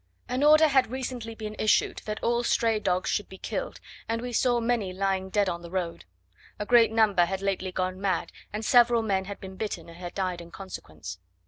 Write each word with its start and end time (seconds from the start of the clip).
An 0.27 0.43
order 0.43 0.67
had 0.67 0.89
recently 0.89 1.35
been 1.35 1.55
issued 1.59 1.99
that 2.05 2.23
all 2.23 2.41
stray 2.41 2.79
dogs 2.79 3.07
should 3.07 3.29
be 3.29 3.37
killed, 3.37 3.79
and 4.09 4.19
we 4.19 4.33
saw 4.33 4.59
many 4.59 4.91
lying 4.91 5.29
dead 5.29 5.47
on 5.47 5.61
the 5.61 5.69
road. 5.69 6.05
A 6.57 6.65
great 6.65 6.91
number 6.91 7.25
had 7.25 7.43
lately 7.43 7.71
gone 7.71 8.01
mad, 8.01 8.31
and 8.51 8.65
several 8.65 9.03
men 9.03 9.25
had 9.25 9.39
been 9.39 9.57
bitten 9.57 9.89
and 9.89 9.97
had 9.99 10.15
died 10.15 10.41
in 10.41 10.49
consequence. 10.49 11.19